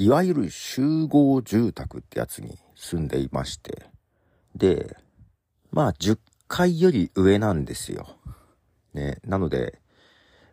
[0.00, 3.86] いわゆる集合住宅ってやつに住んでいまして、
[4.54, 4.96] で、
[5.72, 8.06] まあ10階より上なんですよ。
[8.94, 9.80] ね、なので、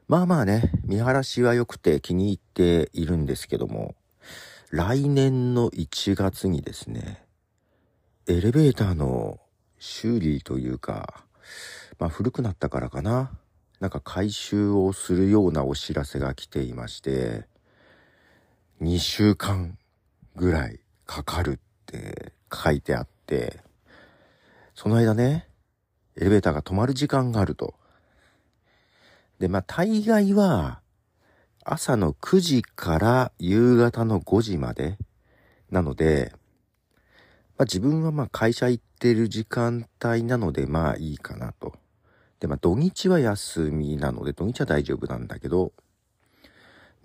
[0.08, 3.94] まあまあね、見晴らしは良くて気に入っているんですけども、
[4.72, 7.24] 来年の1月にですね、
[8.26, 9.40] エレベーターの
[9.78, 11.24] 修理というか、
[12.00, 13.30] まあ古くなったからかな。
[13.80, 17.46] なんか回収をするようなお知らせが来ていまして、
[18.82, 19.78] 2週間
[20.36, 23.62] ぐらいかかるって書いてあって、
[24.74, 25.48] その間ね、
[26.18, 27.76] エレベーターが止まる時間があると。
[29.40, 30.82] で、まあ大概は
[31.64, 34.98] 朝の9時から夕方の5時まで
[35.72, 36.34] なので、
[37.58, 41.76] まあ自分はま会社行ってる時間帯なのでまあいいかなと。
[42.42, 45.72] で、まあ土日は休みなので土日は大丈夫なんだけど、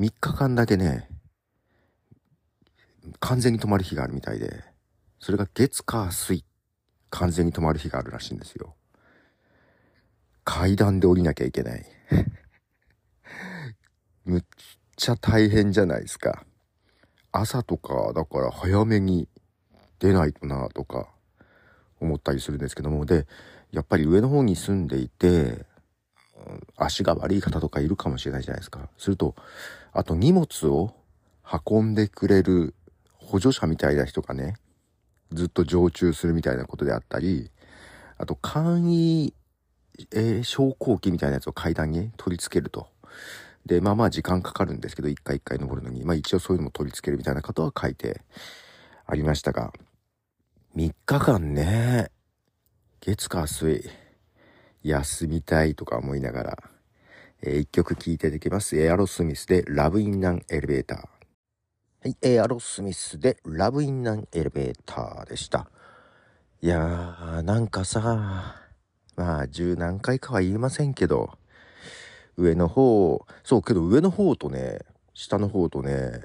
[0.00, 1.08] 3日間だけね、
[3.18, 4.62] 完全に止まる日があるみたいで、
[5.18, 6.44] それが月火水、
[7.10, 8.74] 完全に止まる日があるらしいんですよ。
[10.44, 11.84] 階段で降りなきゃいけない。
[14.24, 14.44] むっ
[14.96, 16.44] ちゃ大変じゃないですか。
[17.32, 19.28] 朝とか、だから早めに
[19.98, 21.08] 出ないとなとか
[22.00, 23.26] 思ったりするんですけども、で、
[23.70, 25.66] やっぱり上の方に住んでいて、
[26.76, 28.88] 足が悪い方とかいるかもしれないじゃないですか。
[28.96, 29.34] すると、
[29.92, 30.94] あと荷物を
[31.68, 32.74] 運んでくれる
[33.30, 34.54] 補助者みたいな人がね、
[35.30, 37.52] ずっと常駐するみたいなことであったり、
[38.18, 39.34] あと簡易、
[40.12, 42.88] えー、昇降機みたいなやつを階段に取り付けると。
[43.64, 48.22] で、まあまあ時間かかるんですけど、一回一回登るのに、まあ一応そういうのも取り付けるみたいなことは書いて
[49.06, 49.72] ありましたが、
[50.74, 52.10] 3日間ね、
[53.00, 53.88] 月火水、
[54.82, 56.58] 休みたいとか思いながら、
[57.42, 58.76] えー、一曲聴いていきます。
[58.76, 61.19] エアロスミスでラブインナンエレベーター。
[62.02, 65.68] はい、エアロスミスでラブインナンエレベーターでした。
[66.62, 68.56] いやー、なんかさ、
[69.16, 71.36] まあ十何回かは言いませんけど、
[72.38, 74.78] 上の方、そうけど上の方とね、
[75.12, 76.22] 下の方とね、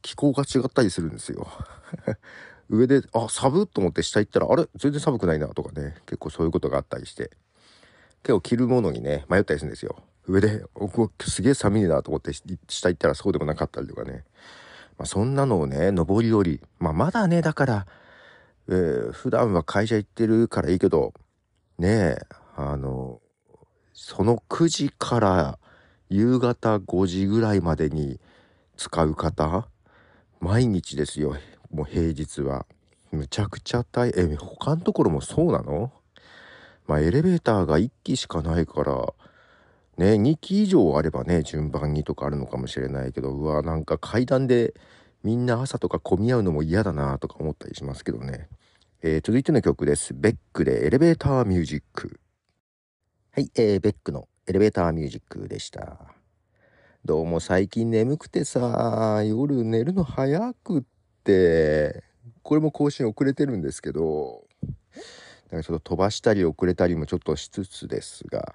[0.00, 1.46] 気候が違ったりするんですよ。
[2.70, 7.32] 上で、あ、寒っと思って下行ったら、あれ全然寒くないなとかね、結構そういうことがあったりして、
[8.22, 10.02] 結構着るものにね、迷ったりするんですよ。
[10.26, 10.64] 上で、
[11.20, 14.24] すげえ寒いなと思って下行ったらそうでもなかったりとかね。
[14.98, 17.86] まあ、そんなのをね、上り下り、まあまだね、だから、
[18.68, 21.14] えー、普段は会社行ってるからいいけど、
[21.78, 22.18] ねえ、
[22.56, 23.20] あの、
[23.94, 25.58] その9時から
[26.08, 28.20] 夕方5時ぐらいまでに
[28.76, 29.68] 使う方
[30.40, 31.36] 毎日ですよ
[31.70, 32.66] もう平日は。
[33.10, 34.32] むちゃくちゃ大変。
[34.32, 35.92] え他のところもそうなの？
[36.86, 39.12] まあエレベーターが1機しかないから
[39.98, 44.74] ね2機以上あればね順番にとかあるのかもしれないけどうわなんか階段で
[45.24, 48.48] みんな朝とか混み合うのも嫌だなとか思ったりしますけどね、
[49.02, 50.14] えー、続いての曲です。
[50.14, 52.20] ベックでエレベーターミュージック。
[53.32, 55.98] はい、えー、ベックのエレベーターミュージックでした。
[57.04, 60.82] どうも最近眠くてさ、夜寝るの早くっ
[61.24, 62.04] て、
[62.42, 64.44] これも更新遅れてるんですけど、
[65.50, 68.54] なんかちょっと飛ばしたり遅れたりもちょっとしつつですが、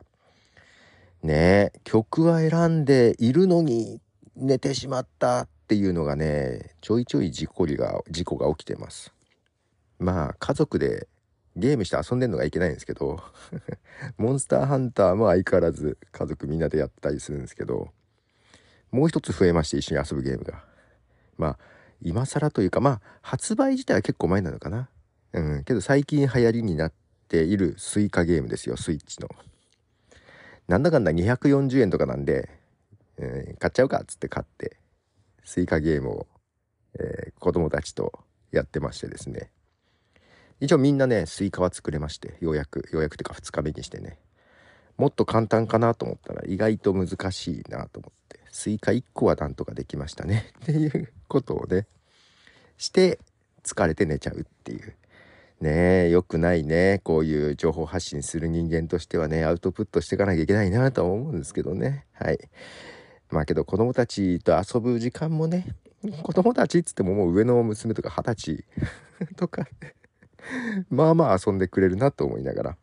[1.24, 4.02] ね曲は選んでいるのに
[4.36, 9.14] 寝てしまったっていうのがね、ちょいちょい事故が、事故が起きてます。
[10.00, 11.08] まあ、家族で
[11.56, 13.24] ゲームして遊んでんのがいけないんですけど
[14.18, 17.92] モンスターハンターも相変わらず家族みんなでやったりするんですけど、
[18.92, 20.64] もう一つ増えまして一緒に遊ぶゲームが。
[21.38, 21.60] まあ、
[22.02, 24.90] 今更というか、まあ、発売自体は結構前なのかな。
[25.32, 26.94] うん、けど最近流行りになっ
[27.28, 29.30] ているスイカゲームですよ、スイッチの。
[30.68, 32.50] なんだかんだ240円とかなんで、
[33.18, 34.78] えー、買っちゃうかっつって買って、
[35.44, 36.28] スイカゲームを、
[37.00, 38.12] えー、子供たちと
[38.52, 39.52] やってましてですね。
[40.60, 44.18] 一応みんなね、スイカは作れまして、ようやく、ようやくてか2日目にしてね。
[44.98, 50.54] もっと簡単かなと思ったら意外と難しいなと思って、スイカ1個はなんとかできましたね。
[50.64, 51.88] っていうことをね、
[52.78, 53.20] して
[53.64, 54.96] 疲れて寝ちゃうっていう。
[55.62, 57.00] ねえ、良くないね。
[57.04, 62.06] こういう情報発信する人間としてはね、アウトプットしていかなきゃいけないなとは思うんですけどね。
[62.14, 62.40] はい。
[63.30, 65.76] まあけど子供たちと遊ぶ時間もね、
[66.22, 68.64] 子供たちっつってももう上の娘とか二十
[69.20, 69.66] 歳 とか
[70.90, 72.78] まあまあ遊んでくれるなと思いながら、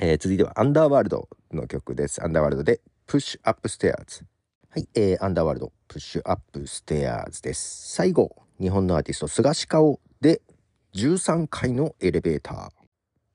[0.00, 2.22] えー、続いてはアンダーワールドの曲です。
[2.24, 4.24] アンダーワールドで Push Upstairs。
[4.70, 7.94] はい、えー、アンダーワールド Push Upstairs です。
[7.94, 10.40] 最後、日本のアーティスト、スガシカオで
[10.92, 12.56] 13階のエレベーター。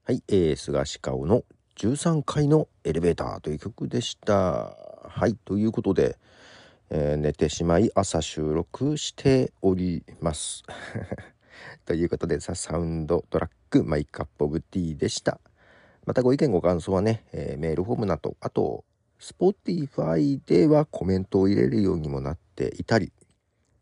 [0.03, 1.45] はい、えー、スガシカオの
[1.77, 4.75] 13階のエレベーターという曲でした。
[5.07, 6.17] はい、ということで、
[6.89, 10.63] えー、寝てしまい朝収録しております。
[11.85, 15.39] ということで、 The Soundtrack My Cup of Tea でした。
[16.05, 18.83] またご意見ご感想はね、えー、メールフォームなど、あと、
[19.21, 23.13] Spotify ではコメントを入れるようにもなっていたり、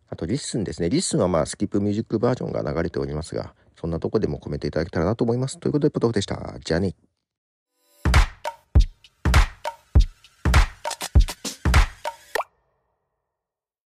[0.10, 0.92] あと LISTEN ですね。
[0.92, 5.60] LISTEN はまあ skip music バージョンが流れておりますが、そんなとこでもコメントいただけたらなと思います。
[5.60, 6.58] ということで、ポトフでした。
[6.64, 6.96] じゃあね。